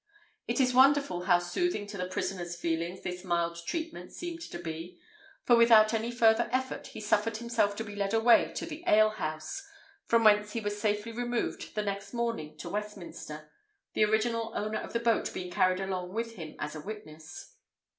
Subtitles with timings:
[0.47, 4.99] It is wonderful how soothing to the prisoner's feelings this mild treatment seemed to be;
[5.45, 9.61] for without any further effort he suffered himself to be led away to the alehouse,
[10.07, 13.51] from whence he was safely removed the next morning to Westminster,
[13.93, 17.53] the original owner of the boat being carried along with him as a witness.